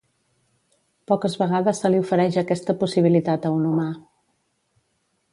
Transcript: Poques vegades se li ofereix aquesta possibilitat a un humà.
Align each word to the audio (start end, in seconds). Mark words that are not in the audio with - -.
Poques 1.11 1.35
vegades 1.41 1.81
se 1.83 1.91
li 1.91 1.99
ofereix 2.05 2.39
aquesta 2.41 2.75
possibilitat 2.83 3.45
a 3.45 3.51
un 3.59 3.67
humà. 3.73 3.85